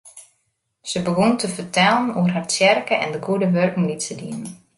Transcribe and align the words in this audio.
Se 0.93 0.99
begûn 1.07 1.31
te 1.39 1.47
fertellen 1.55 2.13
oer 2.17 2.31
har 2.35 2.45
tsjerke 2.47 2.95
en 3.03 3.11
de 3.15 3.19
goede 3.27 3.47
wurken 3.55 3.87
dy't 3.89 4.05
se 4.07 4.13
dienen. 4.21 4.49